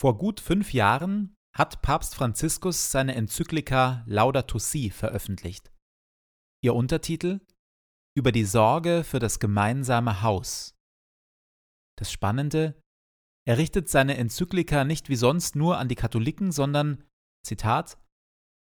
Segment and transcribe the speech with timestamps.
[0.00, 5.70] Vor gut fünf Jahren hat Papst Franziskus seine Enzyklika Laudato Si veröffentlicht.
[6.64, 7.40] Ihr Untertitel
[8.16, 10.74] Über die Sorge für das gemeinsame Haus.
[11.98, 12.80] Das Spannende,
[13.46, 17.04] er richtet seine Enzyklika nicht wie sonst nur an die Katholiken, sondern,
[17.46, 17.98] Zitat,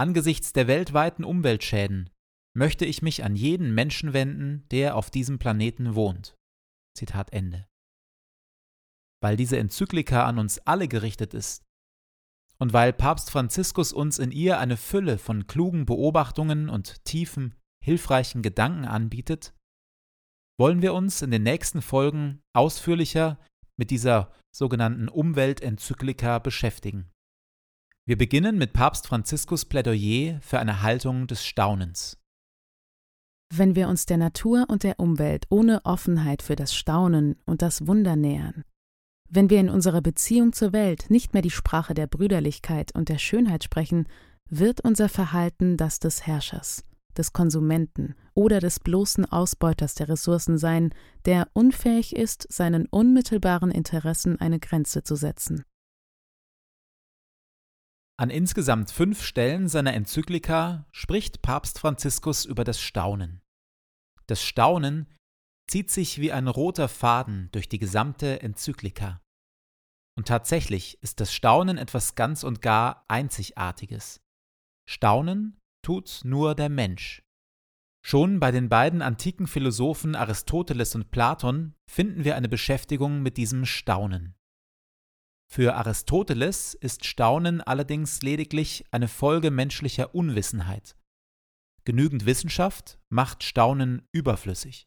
[0.00, 2.10] angesichts der weltweiten Umweltschäden
[2.56, 6.34] möchte ich mich an jeden Menschen wenden, der auf diesem Planeten wohnt.
[6.98, 7.69] Zitat Ende
[9.20, 11.62] weil diese Enzyklika an uns alle gerichtet ist
[12.60, 18.42] und weil Papst Franziskus uns in ihr eine Fülle von klugen Beobachtungen und tiefen, hilfreichen
[18.42, 19.54] Gedanken anbietet,
[20.58, 23.38] wollen wir uns in den nächsten Folgen ausführlicher
[23.78, 27.10] mit dieser sogenannten Umweltenzyklika beschäftigen.
[28.06, 32.18] Wir beginnen mit Papst Franziskus Plädoyer für eine Haltung des Staunens.
[33.52, 37.86] Wenn wir uns der Natur und der Umwelt ohne Offenheit für das Staunen und das
[37.86, 38.64] Wunder nähern,
[39.30, 43.18] wenn wir in unserer Beziehung zur Welt nicht mehr die Sprache der Brüderlichkeit und der
[43.18, 44.08] Schönheit sprechen,
[44.48, 46.84] wird unser Verhalten das des Herrschers,
[47.16, 50.92] des Konsumenten oder des bloßen Ausbeuters der Ressourcen sein,
[51.24, 55.64] der unfähig ist, seinen unmittelbaren Interessen eine Grenze zu setzen.
[58.16, 63.40] An insgesamt fünf Stellen seiner Enzyklika spricht Papst Franziskus über das Staunen.
[64.26, 65.06] Das Staunen
[65.70, 69.22] zieht sich wie ein roter Faden durch die gesamte Enzyklika.
[70.16, 74.20] Und tatsächlich ist das Staunen etwas ganz und gar Einzigartiges.
[74.88, 77.22] Staunen tut nur der Mensch.
[78.02, 83.66] Schon bei den beiden antiken Philosophen Aristoteles und Platon finden wir eine Beschäftigung mit diesem
[83.66, 84.34] Staunen.
[85.52, 90.96] Für Aristoteles ist Staunen allerdings lediglich eine Folge menschlicher Unwissenheit.
[91.84, 94.86] Genügend Wissenschaft macht Staunen überflüssig.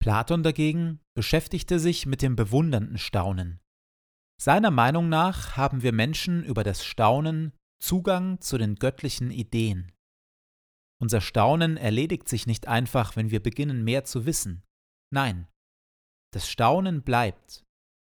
[0.00, 3.60] Platon dagegen beschäftigte sich mit dem bewundernden Staunen.
[4.40, 7.52] Seiner Meinung nach haben wir Menschen über das Staunen
[7.82, 9.92] Zugang zu den göttlichen Ideen.
[11.00, 14.62] Unser Staunen erledigt sich nicht einfach, wenn wir beginnen mehr zu wissen.
[15.12, 15.48] Nein,
[16.32, 17.64] das Staunen bleibt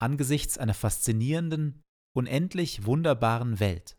[0.01, 1.81] angesichts einer faszinierenden,
[2.15, 3.97] unendlich wunderbaren Welt.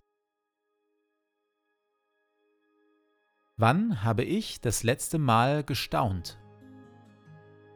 [3.56, 6.38] Wann habe ich das letzte Mal gestaunt?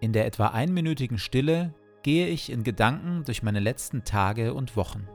[0.01, 1.75] In der etwa einminütigen Stille
[2.05, 5.09] gehe ich in Gedanken durch meine letzten Tage und Wochen.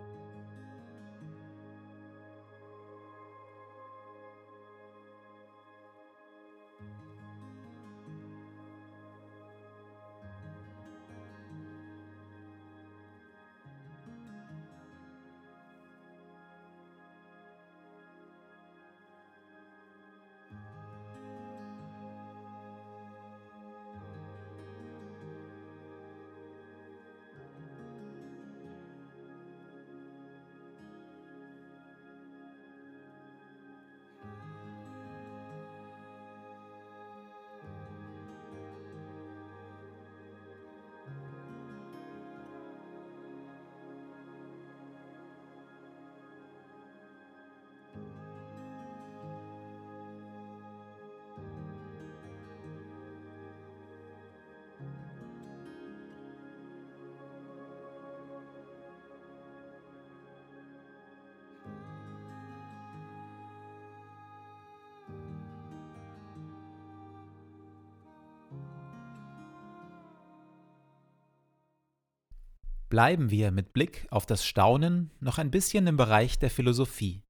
[72.90, 77.24] Bleiben wir mit Blick auf das Staunen noch ein bisschen im Bereich der Philosophie.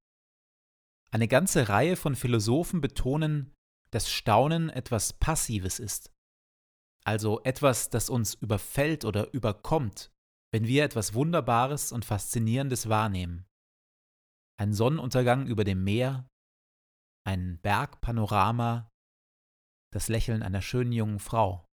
[1.12, 3.52] Eine ganze Reihe von Philosophen betonen,
[3.90, 6.10] dass Staunen etwas Passives ist,
[7.04, 10.10] also etwas, das uns überfällt oder überkommt,
[10.52, 13.46] wenn wir etwas Wunderbares und Faszinierendes wahrnehmen.
[14.58, 16.28] Ein Sonnenuntergang über dem Meer,
[17.26, 18.88] ein Bergpanorama,
[19.92, 21.66] das Lächeln einer schönen jungen Frau.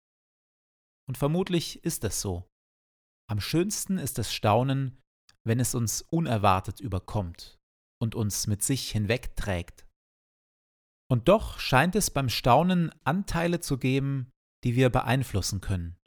[1.07, 2.47] Und vermutlich ist es so.
[3.27, 5.01] Am schönsten ist das Staunen,
[5.43, 7.57] wenn es uns unerwartet überkommt
[8.01, 9.85] und uns mit sich hinwegträgt.
[11.09, 14.31] Und doch scheint es beim Staunen Anteile zu geben,
[14.63, 15.97] die wir beeinflussen können.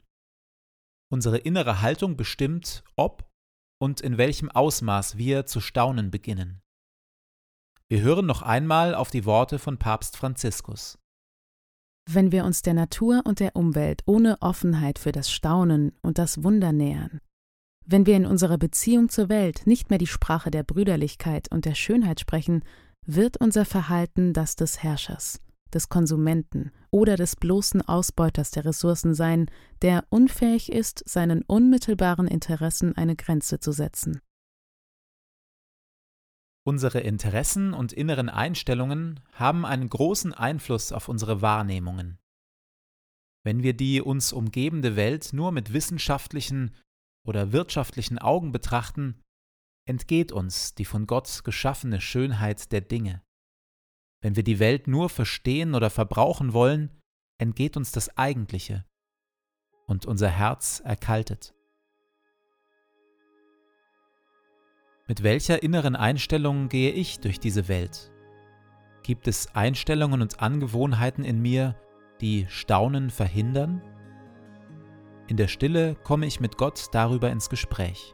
[1.11, 3.29] Unsere innere Haltung bestimmt, ob
[3.81, 6.61] und in welchem Ausmaß wir zu staunen beginnen.
[7.87, 10.99] Wir hören noch einmal auf die Worte von Papst Franziskus.
[12.11, 16.43] Wenn wir uns der Natur und der Umwelt ohne Offenheit für das Staunen und das
[16.43, 17.21] Wunder nähern,
[17.85, 21.75] wenn wir in unserer Beziehung zur Welt nicht mehr die Sprache der Brüderlichkeit und der
[21.75, 22.63] Schönheit sprechen,
[23.05, 25.39] wird unser Verhalten das des Herrschers,
[25.71, 29.45] des Konsumenten oder des bloßen Ausbeuters der Ressourcen sein,
[29.83, 34.19] der unfähig ist, seinen unmittelbaren Interessen eine Grenze zu setzen.
[36.69, 42.19] Unsere Interessen und inneren Einstellungen haben einen großen Einfluss auf unsere Wahrnehmungen.
[43.43, 46.75] Wenn wir die uns umgebende Welt nur mit wissenschaftlichen
[47.25, 49.19] oder wirtschaftlichen Augen betrachten,
[49.87, 53.23] entgeht uns die von Gott geschaffene Schönheit der Dinge.
[54.21, 56.95] Wenn wir die Welt nur verstehen oder verbrauchen wollen,
[57.39, 58.85] entgeht uns das Eigentliche
[59.87, 61.55] und unser Herz erkaltet.
[65.09, 68.11] Mit welcher inneren Einstellung gehe ich durch diese Welt?
[69.01, 71.75] Gibt es Einstellungen und Angewohnheiten in mir,
[72.21, 73.81] die Staunen verhindern?
[75.27, 78.13] In der Stille komme ich mit Gott darüber ins Gespräch.